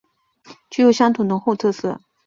[0.71, 2.01] 具有乡土浓厚特色